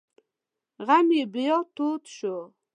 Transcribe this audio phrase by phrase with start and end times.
[0.85, 2.37] غم یې بیا تود شو.